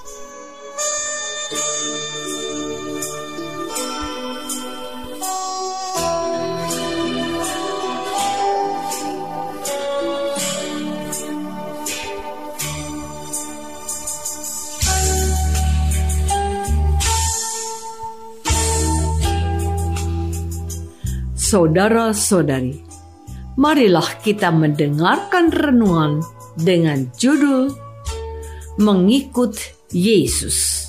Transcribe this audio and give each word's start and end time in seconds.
Saudara-saudari, 21.51 22.79
marilah 23.59 24.07
kita 24.23 24.55
mendengarkan 24.55 25.51
renungan 25.51 26.23
dengan 26.55 27.11
judul 27.19 27.75
Mengikut 28.79 29.59
Yesus. 29.91 30.80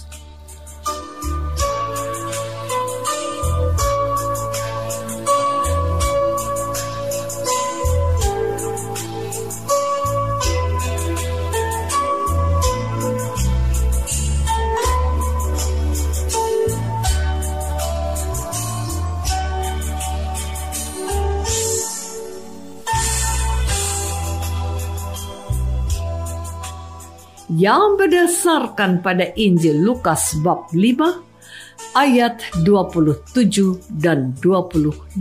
Yang 27.51 27.99
berdasarkan 27.99 29.03
pada 29.03 29.35
Injil 29.35 29.83
Lukas 29.83 30.39
bab 30.45 30.71
5 30.71 31.99
ayat 31.99 32.39
27 32.63 33.83
dan 33.99 34.37
28. 34.39 35.19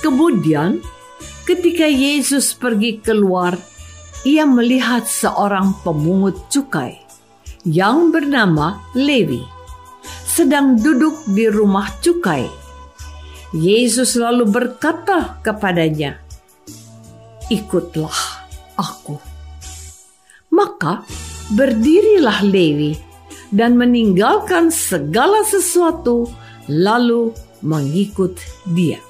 Kemudian 0.00 0.80
ketika 1.44 1.86
Yesus 1.88 2.52
pergi 2.56 3.00
keluar, 3.00 3.56
ia 4.24 4.44
melihat 4.44 5.08
seorang 5.08 5.72
pemungut 5.80 6.36
cukai 6.52 7.00
yang 7.64 8.12
bernama 8.12 8.80
Lewi 8.96 9.40
sedang 10.24 10.76
duduk 10.80 11.20
di 11.28 11.48
rumah 11.52 11.88
cukai. 12.00 12.48
Yesus 13.50 14.14
lalu 14.14 14.46
berkata 14.46 15.42
kepadanya, 15.42 16.16
"Ikutlah 17.50 18.46
aku." 18.78 19.29
Maka 20.60 21.08
berdirilah 21.56 22.44
Lewi 22.44 22.92
dan 23.48 23.80
meninggalkan 23.80 24.68
segala 24.68 25.40
sesuatu 25.48 26.28
lalu 26.68 27.32
mengikut 27.64 28.36
dia. 28.68 29.00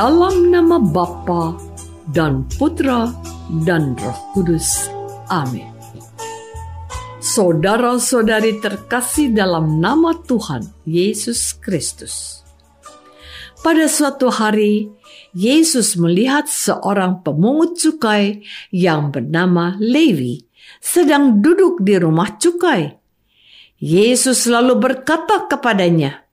Dalam 0.00 0.48
nama 0.48 0.80
Bapa 0.80 1.60
dan 2.08 2.48
Putra 2.56 3.12
dan 3.68 3.92
Roh 4.00 4.20
Kudus. 4.32 4.88
Amin. 5.28 5.68
Saudara-saudari 7.20 8.64
terkasih 8.64 9.28
dalam 9.36 9.76
nama 9.76 10.16
Tuhan 10.24 10.64
Yesus 10.88 11.52
Kristus. 11.52 12.40
Pada 13.60 13.92
suatu 13.92 14.32
hari, 14.32 14.88
Yesus 15.36 16.00
melihat 16.00 16.48
seorang 16.48 17.20
pemungut 17.20 17.76
cukai 17.76 18.40
yang 18.72 19.12
bernama 19.12 19.76
Lewi 19.76 20.48
sedang 20.80 21.44
duduk 21.44 21.84
di 21.84 22.00
rumah 22.00 22.40
cukai. 22.40 22.88
Yesus 23.76 24.48
lalu 24.48 24.80
berkata 24.80 25.44
kepadanya, 25.44 26.24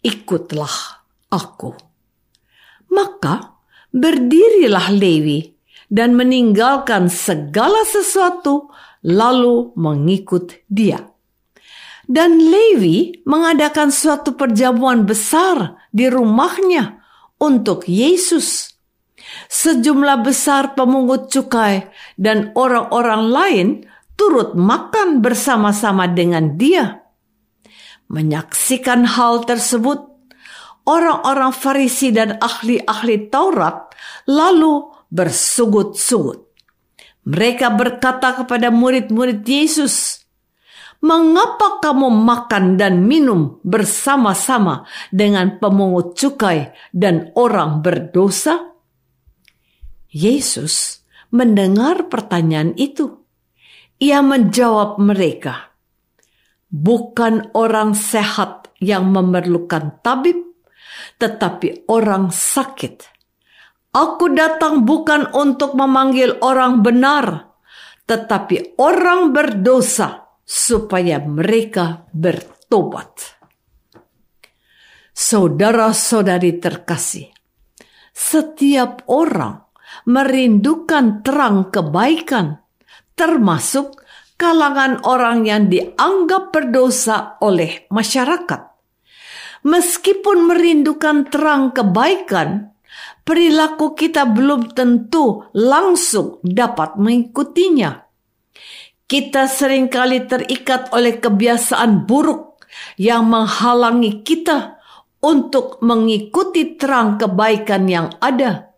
"Ikutlah 0.00 1.04
aku." 1.28 1.85
Maka 2.96 3.60
berdirilah 3.92 4.88
Lewi 4.88 5.52
dan 5.92 6.16
meninggalkan 6.16 7.12
segala 7.12 7.84
sesuatu 7.84 8.72
lalu 9.04 9.76
mengikut 9.76 10.64
dia. 10.66 11.04
Dan 12.06 12.38
Lewi 12.38 13.26
mengadakan 13.26 13.90
suatu 13.90 14.38
perjamuan 14.38 15.04
besar 15.04 15.76
di 15.90 16.06
rumahnya 16.06 17.02
untuk 17.42 17.84
Yesus. 17.90 18.72
Sejumlah 19.50 20.22
besar 20.22 20.78
pemungut 20.78 21.28
cukai 21.34 21.90
dan 22.14 22.54
orang-orang 22.54 23.22
lain 23.26 23.68
turut 24.14 24.54
makan 24.54 25.20
bersama-sama 25.20 26.06
dengan 26.06 26.54
dia. 26.54 27.04
Menyaksikan 28.06 29.02
hal 29.02 29.42
tersebut, 29.42 30.15
orang-orang 30.86 31.52
Farisi 31.52 32.14
dan 32.14 32.38
ahli-ahli 32.38 33.28
Taurat 33.28 33.92
lalu 34.30 34.86
bersugut-sugut. 35.10 36.46
Mereka 37.26 37.74
berkata 37.74 38.38
kepada 38.38 38.70
murid-murid 38.70 39.42
Yesus, 39.42 40.22
"Mengapa 41.02 41.82
kamu 41.82 42.06
makan 42.06 42.78
dan 42.78 43.02
minum 43.02 43.58
bersama-sama 43.66 44.86
dengan 45.10 45.58
pemungut 45.58 46.14
cukai 46.14 46.70
dan 46.94 47.34
orang 47.34 47.82
berdosa?" 47.82 48.78
Yesus 50.06 51.02
mendengar 51.34 52.06
pertanyaan 52.06 52.72
itu. 52.78 53.26
Ia 53.98 54.22
menjawab 54.22 55.02
mereka, 55.02 55.74
"Bukan 56.70 57.50
orang 57.58 57.98
sehat 57.98 58.70
yang 58.78 59.10
memerlukan 59.10 59.98
tabib, 60.04 60.55
tetapi 61.16 61.88
orang 61.88 62.28
sakit. 62.28 63.16
Aku 63.96 64.28
datang 64.36 64.84
bukan 64.84 65.32
untuk 65.32 65.72
memanggil 65.72 66.36
orang 66.44 66.84
benar, 66.84 67.56
tetapi 68.04 68.76
orang 68.76 69.32
berdosa 69.32 70.28
supaya 70.44 71.16
mereka 71.24 72.04
bertobat. 72.12 73.40
Saudara-saudari 75.16 76.60
terkasih, 76.60 77.32
setiap 78.12 79.00
orang 79.08 79.64
merindukan 80.04 81.24
terang 81.24 81.72
kebaikan, 81.72 82.60
termasuk 83.16 83.96
kalangan 84.36 85.00
orang 85.08 85.48
yang 85.48 85.72
dianggap 85.72 86.52
berdosa 86.52 87.40
oleh 87.40 87.88
masyarakat. 87.88 88.75
Meskipun 89.64 90.50
merindukan 90.52 91.30
terang 91.32 91.72
kebaikan, 91.72 92.76
perilaku 93.24 93.96
kita 93.96 94.28
belum 94.28 94.76
tentu 94.76 95.48
langsung 95.56 96.42
dapat 96.44 97.00
mengikutinya. 97.00 98.04
Kita 99.06 99.46
sering 99.46 99.86
kali 99.86 100.26
terikat 100.26 100.90
oleh 100.90 101.22
kebiasaan 101.22 102.04
buruk 102.04 102.58
yang 102.98 103.30
menghalangi 103.30 104.26
kita 104.26 104.76
untuk 105.22 105.78
mengikuti 105.80 106.74
terang 106.74 107.14
kebaikan 107.16 107.86
yang 107.86 108.10
ada. 108.18 108.74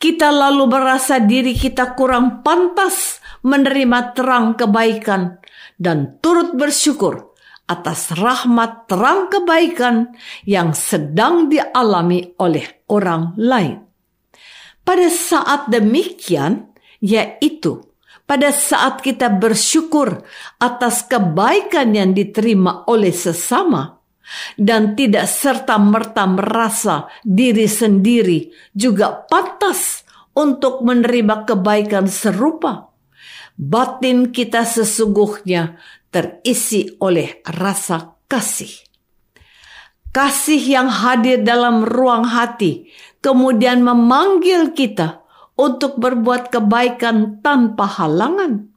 Kita 0.00 0.32
lalu 0.32 0.64
merasa 0.64 1.20
diri 1.20 1.52
kita 1.52 1.92
kurang 1.92 2.40
pantas 2.40 3.20
menerima 3.44 4.16
terang 4.16 4.56
kebaikan 4.56 5.40
dan 5.76 6.20
turut 6.24 6.56
bersyukur 6.56 7.29
atas 7.70 8.10
rahmat 8.18 8.90
terang 8.90 9.30
kebaikan 9.30 10.10
yang 10.42 10.74
sedang 10.74 11.46
dialami 11.46 12.34
oleh 12.42 12.82
orang 12.90 13.38
lain. 13.38 13.86
Pada 14.82 15.06
saat 15.06 15.70
demikian, 15.70 16.74
yaitu 16.98 17.86
pada 18.26 18.50
saat 18.50 18.98
kita 19.02 19.30
bersyukur 19.30 20.26
atas 20.58 21.06
kebaikan 21.06 21.94
yang 21.94 22.10
diterima 22.10 22.82
oleh 22.90 23.14
sesama, 23.14 24.02
dan 24.54 24.94
tidak 24.94 25.26
serta-merta 25.26 26.26
merasa 26.26 27.10
diri 27.22 27.66
sendiri 27.66 28.50
juga 28.70 29.26
pantas 29.26 30.06
untuk 30.34 30.86
menerima 30.86 31.46
kebaikan 31.46 32.06
serupa. 32.06 32.89
Batin 33.60 34.32
kita 34.32 34.64
sesungguhnya 34.64 35.76
terisi 36.08 36.96
oleh 36.96 37.44
rasa 37.44 38.16
kasih. 38.24 38.72
Kasih 40.16 40.64
yang 40.64 40.88
hadir 40.88 41.44
dalam 41.44 41.84
ruang 41.84 42.24
hati 42.24 42.88
kemudian 43.20 43.84
memanggil 43.84 44.72
kita 44.72 45.20
untuk 45.60 46.00
berbuat 46.00 46.48
kebaikan 46.48 47.44
tanpa 47.44 47.84
halangan. 47.84 48.72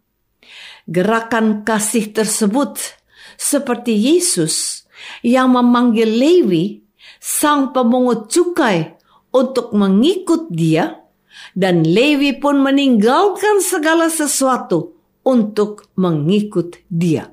Gerakan 0.84 1.64
kasih 1.64 2.12
tersebut 2.12 3.00
seperti 3.40 3.96
Yesus 3.96 4.84
yang 5.24 5.56
memanggil 5.56 6.12
Lewi, 6.12 6.84
sang 7.24 7.72
pemungut 7.72 8.28
cukai, 8.28 9.00
untuk 9.32 9.72
mengikut 9.72 10.52
dia, 10.52 11.03
dan 11.52 11.84
Lewi 11.84 12.40
pun 12.40 12.64
meninggalkan 12.64 13.60
segala 13.60 14.08
sesuatu 14.08 14.96
untuk 15.28 15.92
mengikut 16.00 16.80
dia. 16.88 17.28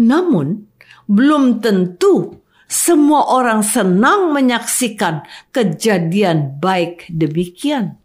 Namun, 0.00 0.64
belum 1.04 1.60
tentu 1.60 2.40
semua 2.64 3.28
orang 3.36 3.60
senang 3.60 4.32
menyaksikan 4.32 5.28
kejadian 5.52 6.56
baik 6.56 7.04
demikian. 7.12 8.00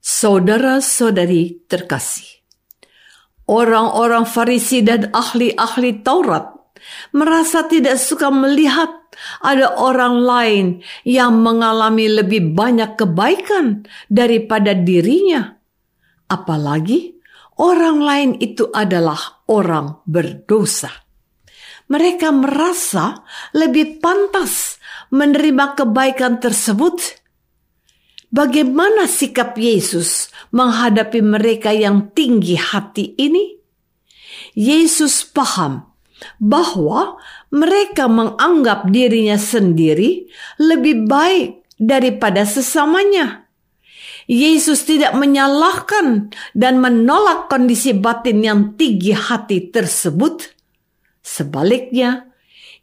Saudara-saudari 0.00 1.68
terkasih, 1.68 2.40
Orang-orang 3.50 4.30
Farisi 4.30 4.78
dan 4.78 5.10
ahli-ahli 5.10 6.06
Taurat 6.06 6.54
merasa 7.10 7.66
tidak 7.66 7.98
suka 7.98 8.30
melihat 8.30 8.99
ada 9.42 9.76
orang 9.76 10.16
lain 10.22 10.66
yang 11.02 11.42
mengalami 11.42 12.06
lebih 12.08 12.54
banyak 12.54 12.94
kebaikan 12.94 13.84
daripada 14.06 14.72
dirinya. 14.72 15.58
Apalagi 16.30 17.18
orang 17.58 17.98
lain 17.98 18.30
itu 18.38 18.70
adalah 18.70 19.44
orang 19.50 20.00
berdosa. 20.06 20.90
Mereka 21.90 22.30
merasa 22.30 23.26
lebih 23.50 23.98
pantas 23.98 24.78
menerima 25.10 25.74
kebaikan 25.74 26.38
tersebut 26.38 27.20
Bagaimana 28.30 29.10
sikap 29.10 29.58
Yesus 29.58 30.30
menghadapi 30.54 31.18
mereka 31.18 31.74
yang 31.74 32.14
tinggi 32.14 32.54
hati 32.54 33.18
ini? 33.18 33.58
Yesus 34.54 35.26
paham 35.26 35.89
bahwa 36.38 37.20
mereka 37.50 38.06
menganggap 38.06 38.88
dirinya 38.88 39.40
sendiri 39.40 40.28
lebih 40.60 41.08
baik 41.08 41.64
daripada 41.80 42.44
sesamanya. 42.44 43.48
Yesus 44.30 44.86
tidak 44.86 45.16
menyalahkan 45.18 46.30
dan 46.54 46.78
menolak 46.78 47.50
kondisi 47.50 47.90
batin 47.96 48.46
yang 48.46 48.60
tinggi 48.78 49.10
hati 49.10 49.74
tersebut. 49.74 50.54
Sebaliknya, 51.18 52.30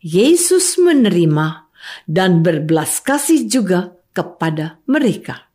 Yesus 0.03 0.75
menerima 0.75 1.71
dan 2.03 2.43
berbelas 2.43 2.99
kasih 2.99 3.47
juga 3.47 3.95
kepada 4.11 4.83
mereka. 4.91 5.47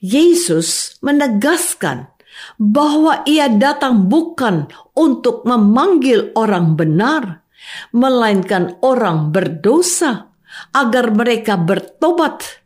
Yesus 0.00 0.96
menegaskan 1.04 2.13
bahwa 2.60 3.22
ia 3.26 3.50
datang 3.50 4.06
bukan 4.06 4.68
untuk 4.94 5.42
memanggil 5.44 6.32
orang 6.36 6.78
benar, 6.78 7.44
melainkan 7.90 8.76
orang 8.84 9.32
berdosa 9.32 10.34
agar 10.74 11.10
mereka 11.14 11.58
bertobat. 11.58 12.64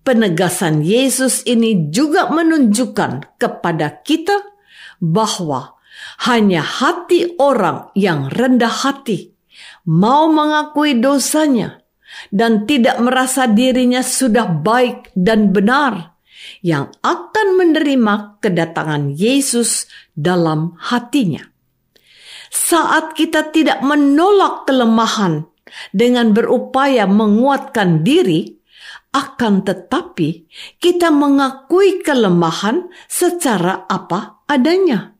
Penegasan 0.00 0.80
Yesus 0.80 1.44
ini 1.44 1.92
juga 1.92 2.32
menunjukkan 2.32 3.36
kepada 3.36 4.00
kita 4.00 4.32
bahwa 5.00 5.76
hanya 6.24 6.64
hati 6.64 7.36
orang 7.36 7.92
yang 7.92 8.32
rendah 8.32 8.72
hati 8.72 9.36
mau 9.84 10.28
mengakui 10.32 10.96
dosanya 10.96 11.84
dan 12.32 12.64
tidak 12.68 13.00
merasa 13.00 13.48
dirinya 13.48 14.00
sudah 14.04 14.48
baik 14.48 15.12
dan 15.16 15.52
benar, 15.54 16.16
yang 16.60 16.92
akan 17.00 17.46
menerima 17.56 18.40
kedatangan 18.40 19.12
Yesus 19.14 19.88
dalam 20.12 20.76
hatinya. 20.78 21.44
Saat 22.50 23.14
kita 23.14 23.54
tidak 23.54 23.78
menolak 23.80 24.66
kelemahan 24.66 25.46
dengan 25.94 26.34
berupaya 26.34 27.06
menguatkan 27.06 28.02
diri, 28.02 28.58
akan 29.10 29.66
tetapi 29.66 30.46
kita 30.78 31.10
mengakui 31.10 32.02
kelemahan 32.02 32.90
secara 33.10 33.86
apa 33.90 34.42
adanya. 34.46 35.14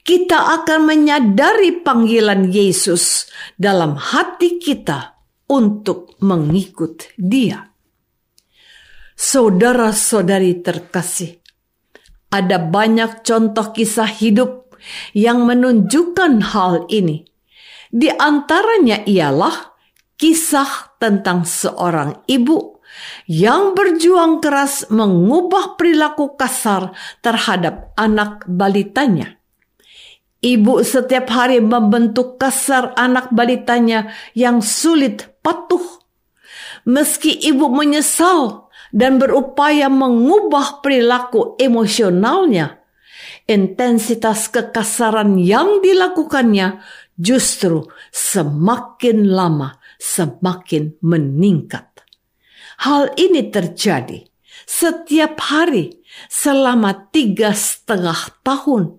Kita 0.00 0.60
akan 0.60 0.80
menyadari 0.88 1.84
panggilan 1.84 2.48
Yesus 2.48 3.28
dalam 3.60 4.00
hati 4.00 4.56
kita 4.56 5.20
untuk 5.52 6.16
mengikut 6.24 7.12
Dia. 7.20 7.68
Saudara-saudari 9.18 10.62
terkasih, 10.62 11.42
ada 12.30 12.62
banyak 12.62 13.26
contoh 13.26 13.74
kisah 13.74 14.06
hidup 14.06 14.70
yang 15.10 15.42
menunjukkan 15.42 16.54
hal 16.54 16.86
ini. 16.86 17.26
Di 17.90 18.14
antaranya 18.14 19.02
ialah 19.02 19.74
kisah 20.14 20.94
tentang 21.02 21.42
seorang 21.42 22.22
ibu 22.30 22.78
yang 23.26 23.74
berjuang 23.74 24.38
keras 24.38 24.86
mengubah 24.86 25.74
perilaku 25.74 26.38
kasar 26.38 26.94
terhadap 27.18 27.90
anak 27.98 28.46
balitanya. 28.46 29.34
Ibu 30.38 30.86
setiap 30.86 31.26
hari 31.34 31.58
membentuk 31.58 32.38
kasar 32.38 32.94
anak 32.94 33.34
balitanya 33.34 34.14
yang 34.38 34.62
sulit 34.62 35.26
patuh. 35.42 35.82
Meski 36.86 37.34
ibu 37.34 37.66
menyesal 37.66 38.67
dan 38.94 39.20
berupaya 39.20 39.90
mengubah 39.92 40.80
perilaku 40.80 41.58
emosionalnya, 41.60 42.80
intensitas 43.48 44.48
kekasaran 44.48 45.36
yang 45.36 45.80
dilakukannya 45.84 46.80
justru 47.18 47.86
semakin 48.12 49.32
lama 49.32 49.76
semakin 49.98 50.94
meningkat. 51.02 51.86
Hal 52.78 53.10
ini 53.18 53.50
terjadi 53.50 54.22
setiap 54.62 55.42
hari 55.42 55.98
selama 56.30 57.10
tiga 57.10 57.50
setengah 57.50 58.38
tahun 58.46 58.98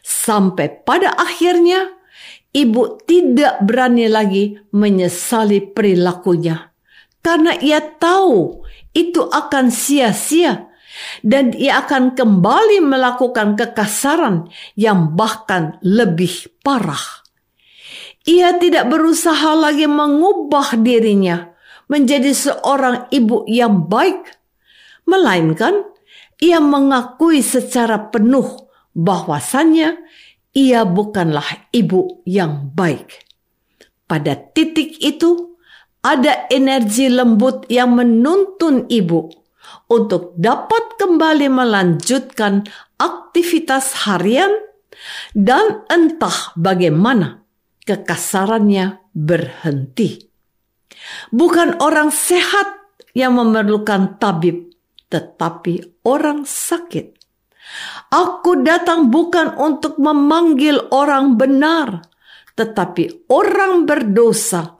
Sampai 0.00 0.80
pada 0.82 1.12
akhirnya 1.12 1.92
ibu 2.56 2.98
tidak 3.04 3.60
berani 3.64 4.08
lagi 4.08 4.56
menyesali 4.72 5.60
perilakunya. 5.70 6.69
Karena 7.20 7.52
ia 7.60 7.84
tahu 7.84 8.64
itu 8.96 9.22
akan 9.28 9.68
sia-sia 9.68 10.70
dan 11.22 11.52
ia 11.54 11.84
akan 11.84 12.16
kembali 12.16 12.82
melakukan 12.82 13.54
kekasaran 13.54 14.50
yang 14.74 15.14
bahkan 15.14 15.78
lebih 15.84 16.48
parah. 16.64 17.22
Ia 18.28 18.56
tidak 18.60 18.92
berusaha 18.92 19.56
lagi 19.56 19.88
mengubah 19.88 20.76
dirinya 20.80 21.50
menjadi 21.88 22.30
seorang 22.30 23.10
ibu 23.10 23.48
yang 23.48 23.88
baik, 23.90 24.38
melainkan 25.08 25.90
ia 26.40 26.62
mengakui 26.62 27.42
secara 27.42 28.12
penuh 28.12 28.70
bahwasannya 28.94 29.98
ia 30.54 30.82
bukanlah 30.86 31.68
ibu 31.74 32.22
yang 32.24 32.70
baik. 32.72 33.26
Pada 34.06 34.34
titik 34.34 34.98
itu, 34.98 35.49
ada 36.00 36.48
energi 36.48 37.12
lembut 37.12 37.68
yang 37.68 37.92
menuntun 37.92 38.88
ibu 38.88 39.28
untuk 39.92 40.32
dapat 40.40 40.96
kembali 40.96 41.52
melanjutkan 41.52 42.64
aktivitas 42.96 44.08
harian 44.08 44.50
dan 45.36 45.84
entah 45.92 46.56
bagaimana 46.56 47.44
kekasarannya 47.84 49.00
berhenti. 49.12 50.30
Bukan 51.32 51.80
orang 51.80 52.12
sehat 52.12 52.80
yang 53.16 53.36
memerlukan 53.36 54.20
tabib, 54.20 54.72
tetapi 55.10 56.04
orang 56.06 56.44
sakit. 56.46 57.16
Aku 58.10 58.66
datang 58.66 59.14
bukan 59.14 59.54
untuk 59.54 59.98
memanggil 60.02 60.90
orang 60.90 61.38
benar, 61.38 62.02
tetapi 62.58 63.30
orang 63.30 63.86
berdosa 63.86 64.79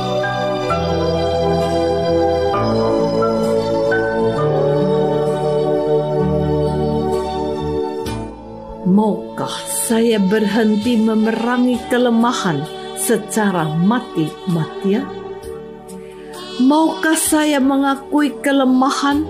Maukah 8.91 9.55
saya 9.87 10.19
berhenti 10.19 10.99
memerangi 10.99 11.79
kelemahan 11.87 12.59
secara 12.99 13.63
mati-matian? 13.79 15.07
Maukah 16.59 17.15
saya 17.15 17.63
mengakui 17.63 18.35
kelemahan 18.43 19.23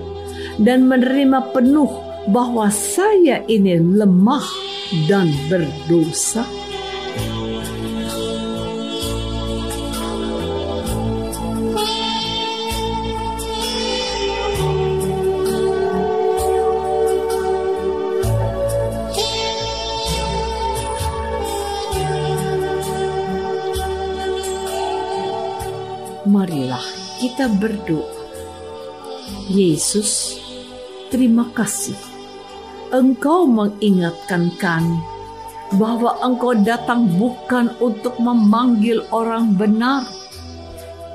dan 0.58 0.90
menerima 0.90 1.54
penuh 1.54 1.94
bahwa 2.26 2.74
saya 2.74 3.38
ini 3.46 3.78
lemah 3.78 4.42
dan 5.06 5.30
berdosa? 5.46 6.42
Marilah 26.26 26.82
kita 27.18 27.50
berdoa. 27.50 28.22
Yesus, 29.50 30.38
terima 31.10 31.50
kasih. 31.54 31.98
Engkau 32.92 33.48
mengingatkan 33.48 34.52
kami 34.60 34.98
bahwa 35.74 36.20
Engkau 36.20 36.52
datang 36.52 37.08
bukan 37.16 37.72
untuk 37.80 38.20
memanggil 38.20 39.00
orang 39.10 39.56
benar. 39.56 40.04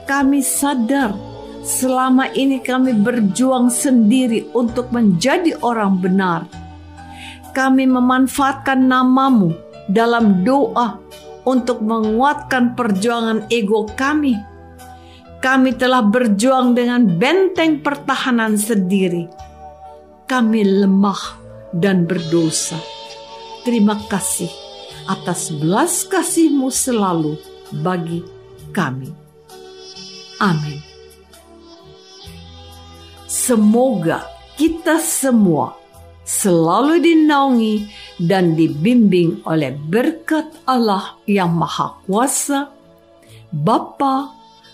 Kami 0.10 0.42
sadar 0.42 1.14
selama 1.62 2.32
ini 2.34 2.64
kami 2.64 2.96
berjuang 2.98 3.70
sendiri 3.70 4.50
untuk 4.56 4.90
menjadi 4.90 5.60
orang 5.62 6.00
benar. 6.00 6.48
Kami 7.54 7.86
memanfaatkan 7.86 8.88
namamu 8.88 9.54
dalam 9.92 10.42
doa 10.48 11.00
untuk 11.48 11.80
menguatkan 11.80 12.76
perjuangan 12.76 13.48
ego 13.48 13.88
kami 13.96 14.57
kami 15.38 15.78
telah 15.78 16.02
berjuang 16.02 16.74
dengan 16.74 17.06
benteng 17.06 17.86
pertahanan 17.86 18.58
sendiri. 18.58 19.30
Kami 20.28 20.62
lemah 20.84 21.40
dan 21.72 22.04
berdosa. 22.10 22.78
Terima 23.64 23.96
kasih 24.08 24.50
atas 25.08 25.52
belas 25.52 26.04
kasihmu 26.04 26.68
selalu 26.68 27.40
bagi 27.84 28.24
kami. 28.76 29.12
Amin. 30.40 30.80
Semoga 33.28 34.24
kita 34.56 35.00
semua 35.04 35.76
selalu 36.28 37.00
dinaungi 37.00 37.76
dan 38.20 38.56
dibimbing 38.56 39.44
oleh 39.48 39.72
berkat 39.76 40.48
Allah 40.68 41.16
yang 41.24 41.56
Maha 41.56 42.04
Kuasa, 42.04 42.72
Bapa, 43.52 44.37